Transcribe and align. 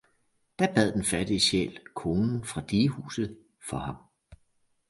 Da 0.59 0.67
bad 0.75 0.89
den 0.95 1.03
fattige 1.03 1.39
sjæl, 1.39 1.79
konen 1.95 2.45
fra 2.45 2.61
digehuset, 2.61 3.37
for 3.67 3.77
ham. 3.77 3.95